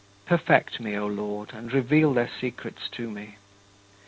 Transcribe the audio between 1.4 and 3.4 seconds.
and reveal their secrets to me.